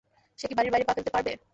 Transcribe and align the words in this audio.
সে 0.39 0.45
কি 0.49 0.53
বাড়ির 0.57 0.71
বাইরে 0.73 0.85
পা 0.87 0.93
ফেলতে 0.97 1.11
পারবে? 1.15 1.31